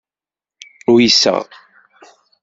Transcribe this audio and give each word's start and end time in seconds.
Uyseɣ. 0.91 1.41